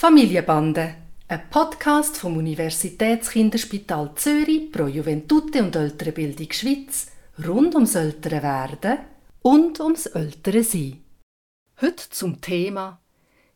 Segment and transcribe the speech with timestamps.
[0.00, 0.94] Familienbande,
[1.26, 7.08] ein Podcast vom Universitätskinderspital Zürich pro Juventute und ältere Bildung Schweiz
[7.44, 8.98] rund ums ältere Werden
[9.42, 11.02] und ums ältere Sein.
[11.80, 13.00] Heute zum Thema,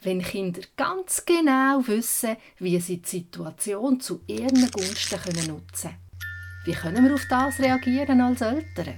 [0.00, 5.98] wenn Kinder ganz genau wissen, wie sie die Situation zu ihren Gunsten nutzen können.
[6.64, 8.96] Wie können wir auf das reagieren als Eltern?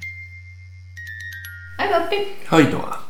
[1.78, 2.16] Hi Papi.
[2.52, 3.04] Hi Noah.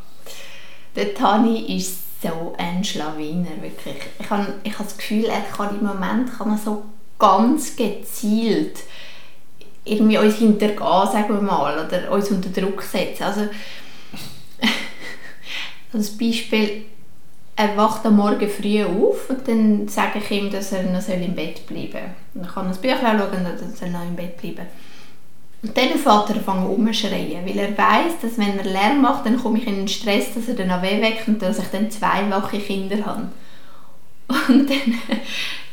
[0.97, 3.97] Der Tani ist so ein Schlawiner, wirklich.
[4.19, 6.85] Ich habe, ich habe das Gefühl, er kann im Moment kann er so
[7.19, 8.79] ganz gezielt
[9.85, 13.25] irgendwie uns hintergehen, sagen wir mal, oder uns unter Druck setzen.
[13.25, 13.49] Also,
[15.93, 16.85] als Beispiel,
[17.57, 21.35] er wacht am Morgen früh auf und dann sage ich ihm, dass er noch im
[21.35, 22.03] Bett bleiben soll.
[22.35, 24.67] Dann kann er das Büchlein schauen und dann soll er noch im Bett bleiben.
[25.63, 29.41] Und dann fängt er an umzuschreien, weil er weiß, dass wenn er Lärm macht, dann
[29.41, 32.29] komme ich in den Stress, dass er dann auch weckt und dass ich dann zwei
[32.31, 33.29] wache Kinder habe.
[34.49, 34.99] Und dann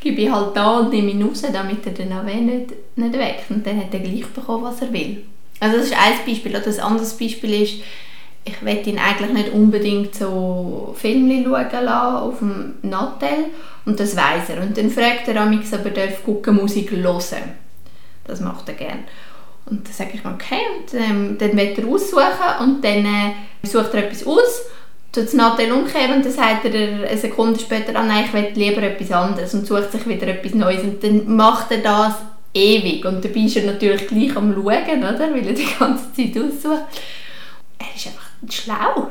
[0.00, 3.50] gebe ich halt da und nehme ihn raus, damit er dann auch nicht, nicht weckt.
[3.50, 5.24] Und dann hat er gleich bekommen, was er will.
[5.58, 6.56] Also das ist ein Beispiel.
[6.56, 7.82] Oder ein anderes Beispiel ist,
[8.44, 13.46] ich will ihn eigentlich nicht unbedingt so Filme schauen lassen auf dem Nattel
[13.84, 14.62] und das weiß er.
[14.62, 17.20] Und dann fragt er mich, ob er darf Musik hören
[18.24, 19.02] Das macht er gerne.
[19.70, 23.32] Und dann sage ich mir, okay, und ähm, dann wird er aussuchen und dann äh,
[23.62, 24.62] sucht er etwas aus,
[25.12, 28.50] tut das Nattel umkehren und dann sagt er eine Sekunde später, ah nein, ich will
[28.54, 32.14] lieber etwas anderes und sucht sich wieder etwas Neues und dann macht er das
[32.52, 35.32] ewig und dabei ist er natürlich gleich am Schauen, oder?
[35.32, 36.84] weil er die ganze Zeit aussucht.
[37.78, 39.10] Er ist einfach schlau.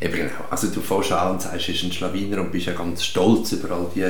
[0.00, 0.44] Eben genau.
[0.50, 3.52] Also du fährst an und sagst, er ist ein Schlawiner und bist ja ganz stolz
[3.52, 4.06] über all die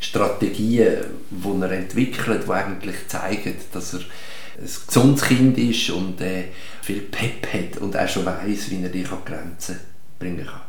[0.00, 0.96] Strategien,
[1.30, 6.44] die er entwickelt, die eigentlich zeigen, dass er ein gesundes Kind ist und äh,
[6.82, 9.80] viel Pep hat und auch schon weiß, wie er dich an Grenzen
[10.18, 10.60] bringen kann.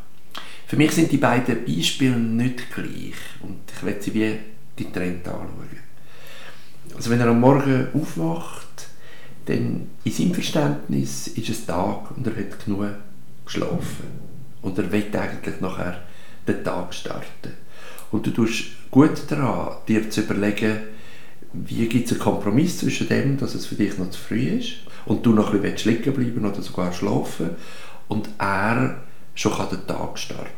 [0.66, 4.38] Für mich sind die beiden Beispiele nicht gleich und ich werde sie wie
[4.78, 5.88] die Trend anschauen.
[6.94, 8.88] Also wenn er am Morgen aufwacht,
[9.46, 12.86] dann in seinem Verständnis ist es Tag und er hat genug
[13.44, 14.20] geschlafen
[14.60, 16.02] und er will eigentlich nachher
[16.46, 17.54] den Tag starten.
[18.10, 20.78] Und du tust gut daran, dir zu überlegen,
[21.52, 24.74] wie gibt es einen Kompromiss zwischen dem, dass es für dich noch zu früh ist
[25.06, 27.50] und du noch ein bisschen liegen bleiben oder sogar schlafen
[28.08, 29.02] und er
[29.34, 30.48] schon kann den Tag starten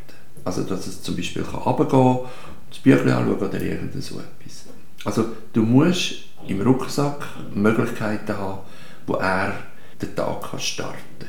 [0.44, 2.30] Also, dass es zum Beispiel kann runtergehen kann,
[2.70, 4.64] das Büchlein anschauen oder irgend so etwas.
[5.04, 6.14] Also, du musst
[6.46, 8.60] im Rucksack Möglichkeiten haben,
[9.06, 9.54] wo er
[10.00, 11.28] den Tag kann starten kann.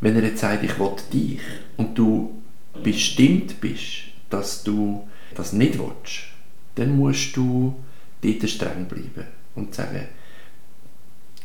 [0.00, 1.40] Wenn er jetzt sagt, ich will dich
[1.76, 2.42] und du
[2.82, 6.30] bestimmt bist, dass du das nicht willst,
[6.76, 7.74] dann musst du
[8.22, 10.08] dort streng bleiben und sagen,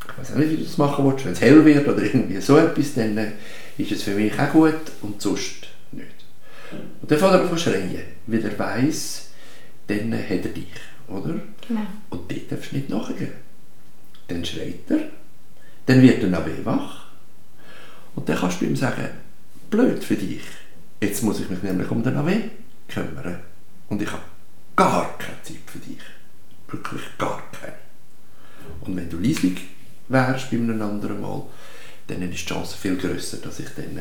[0.08, 2.56] ich weiß nicht, wie du das machen willst, wenn es hell wird oder irgendwie so
[2.56, 3.32] etwas, dann äh,
[3.76, 6.06] ist es für mich auch gut und sonst nicht.
[7.00, 9.30] Und dann fängt er an schreien, weil er weiss,
[9.86, 10.66] dann hat er dich,
[11.08, 11.34] oder?
[11.66, 11.86] Genau.
[12.10, 13.32] Und dort darfst du nicht nachgehen.
[14.28, 15.10] Dann schreit er,
[15.86, 17.06] dann wird er noch wach
[18.14, 19.08] und dann kannst du ihm sagen,
[19.70, 20.42] blöd für dich,
[21.00, 22.32] jetzt muss ich mich nämlich um den AW
[22.88, 23.40] kümmern.
[23.88, 24.22] Und ich habe
[24.74, 25.98] gar keine Zeit für dich.
[26.68, 27.74] Wirklich gar keine.
[28.80, 29.60] Und wenn du leislich
[30.08, 31.42] wärst bei einem anderen Mal,
[32.06, 33.98] dann ist die Chance viel grösser, dass ich dann,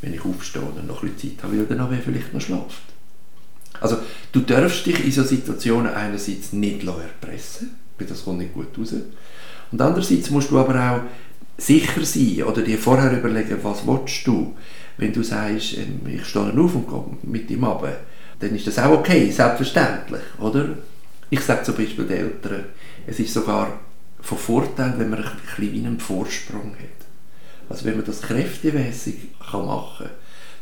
[0.00, 2.82] wenn ich aufstehe, dann noch ein bisschen Zeit habe, weil der Navi vielleicht noch schläft.
[3.80, 3.98] Also
[4.32, 8.94] du darfst dich in solchen Situationen einerseits nicht erpressen, weil das kommt nicht gut raus.
[9.72, 11.00] Und andererseits musst du aber auch
[11.60, 14.54] sicher sein oder dir vorher überlegen, was willst du.
[14.96, 17.96] Wenn du sagst, ähm, ich stehe auf und gehe mit ihm runter,
[18.40, 20.70] dann ist das auch okay, selbstverständlich, oder?
[21.28, 22.64] Ich sage zum Beispiel den Eltern,
[23.06, 23.78] es ist sogar
[24.20, 25.24] von Vorteil, wenn man
[25.58, 27.06] einen Vorsprung hat.
[27.68, 29.16] Also wenn man das kräftemäßig
[29.52, 30.10] machen kann,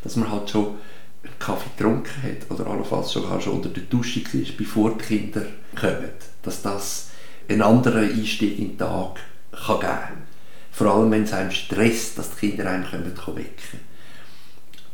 [0.02, 0.74] dass man halt schon
[1.22, 5.46] einen Kaffee getrunken hat oder allenfalls sogar schon unter der Dusche war, bevor die Kinder
[5.74, 6.10] kommen,
[6.42, 7.08] dass das
[7.48, 9.20] einen anderen Einstieg in den Tag
[9.52, 10.22] kann geben kann.
[10.70, 13.88] Vor allem, wenn es einem stresst, dass die Kinder einen wecken können.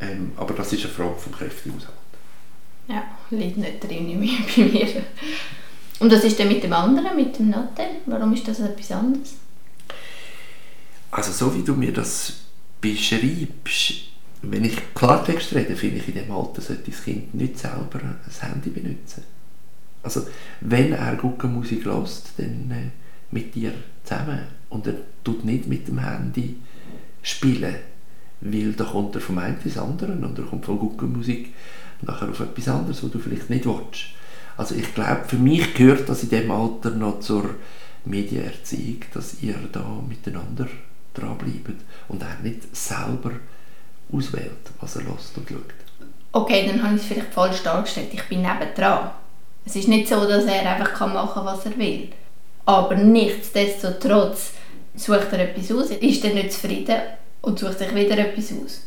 [0.00, 2.03] Ähm, aber das ist eine Frage vom Kräftehaushalt.
[2.88, 4.06] Ja, liegt nicht drin
[4.56, 4.88] bei mir.
[6.00, 7.86] Und was ist denn mit dem anderen, mit dem Nattel?
[8.06, 9.36] Warum ist das etwas anderes?
[11.10, 12.32] Also so wie du mir das
[12.80, 13.94] beschreibst,
[14.42, 18.18] wenn ich Klartext rede, finde ich, in dem Alter sollte das Kind nicht selber ein
[18.40, 19.22] Handy benutzen.
[20.02, 20.26] Also
[20.60, 22.90] wenn er gute Musik dann äh,
[23.34, 23.72] mit dir
[24.04, 24.40] zusammen.
[24.70, 26.56] Und er tut nicht mit dem Handy
[27.22, 27.74] spielen,
[28.40, 31.52] weil da kommt er vom einen ins andere und er kommt von guter Musik
[32.02, 34.06] nachher auf etwas anderes, was du vielleicht nicht willst.
[34.56, 37.50] Also ich glaube, für mich gehört das in dem Alter noch zur
[38.04, 40.68] Medienerziehung, dass ihr da miteinander
[41.14, 43.32] dranbleibt und er nicht selber
[44.12, 45.74] auswählt, was er lässt und schaut.
[46.32, 49.10] okay, dann habe ich es vielleicht falsch dargestellt, ich bin nebendran.
[49.64, 52.08] Es ist nicht so, dass er einfach machen kann, was er will.
[52.66, 54.52] Aber nichtsdestotrotz
[54.94, 57.00] sucht er etwas aus, ist er nicht zufrieden
[57.40, 58.82] und sucht sich wieder etwas aus.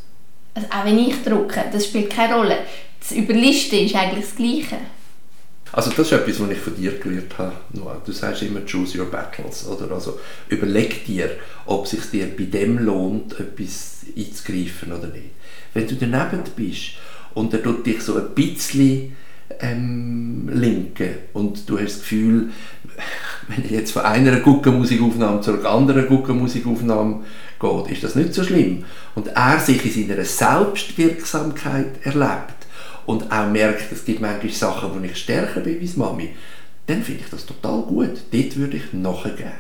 [0.53, 2.57] Also auch wenn ich drucke, das spielt keine Rolle.
[2.99, 4.77] Das Überlisten ist eigentlich das Gleiche.
[5.71, 8.01] Also das ist etwas, was ich von dir gelernt habe, Noah.
[8.05, 9.93] Du sagst immer «choose your battles», oder?
[9.93, 11.31] Also überleg dir,
[11.65, 15.31] ob es sich dir bei dem lohnt, etwas einzugreifen oder nicht.
[15.73, 16.93] Wenn du daneben bist
[17.33, 19.15] und er tut dich so ein bisschen
[19.59, 22.49] ähm, linken und du hast das Gefühl,
[23.47, 27.23] wenn ich jetzt von einer guten Musikaufnahme zur anderen guten Musikaufnahme
[27.59, 28.85] geht, ist das nicht so schlimm.
[29.15, 32.56] Und er sich in seiner Selbstwirksamkeit erlebt
[33.07, 36.35] und auch merkt, es gibt manchmal Sachen, wo ich stärker bin wie Mami,
[36.87, 38.21] dann finde ich das total gut.
[38.31, 39.53] Dort würde ich nachgeben.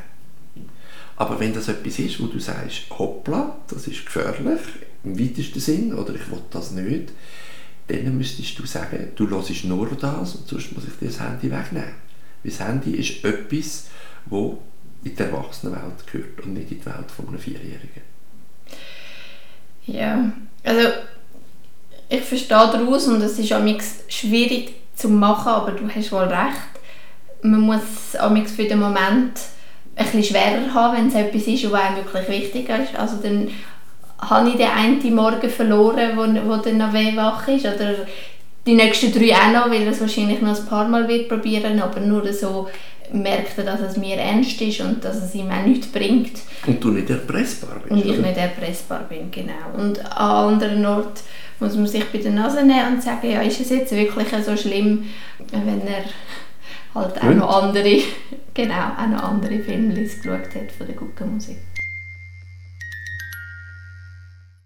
[1.15, 4.59] Aber wenn das etwas ist, wo du sagst, hoppla, das ist gefährlich,
[5.03, 7.13] im weitesten Sinn, oder ich will das nicht,
[7.87, 11.49] dann müsstest du sagen, du hörst nur das und sonst muss ich dir das Handy
[11.49, 11.95] wegnehmen.
[12.43, 13.87] Weil das Handy ist etwas,
[14.29, 14.51] das
[15.05, 18.01] in die Erwachsenenwelt gehört und nicht in die Welt von einem Vierjährigen.
[19.85, 20.33] Ja,
[20.63, 20.89] also
[22.09, 23.61] ich verstehe daraus und es ist auch
[24.07, 26.71] schwierig zu machen, aber du hast wohl recht.
[27.41, 29.39] Man muss auch für den Moment
[29.97, 32.95] bisschen schwerer haben, wenn es etwas ist, was einem wirklich wichtig ist.
[32.97, 33.49] Also dann
[34.19, 37.95] habe ich den einen Morgen verloren, wo, wo dann noch wach ist oder
[38.65, 41.81] die nächsten drei auch noch, weil er es wahrscheinlich noch ein paar Mal wird probieren,
[41.81, 42.67] aber nur so
[43.11, 46.39] merkt er, dass es mir ernst ist und dass es ihm auch nichts bringt.
[46.65, 47.91] Und du nicht erpressbar bist.
[47.91, 48.27] Und ich oder?
[48.27, 49.77] nicht erpressbar bin, genau.
[49.77, 51.21] Und an anderen Orten
[51.59, 54.55] muss man sich bei der Nase nehmen und sagen, ja, ist es jetzt wirklich so
[54.55, 55.05] schlimm,
[55.51, 56.03] wenn er
[56.93, 58.01] halt auch noch andere,
[58.53, 61.57] genau, auch noch andere Filme geschaut hat von der guten Musik.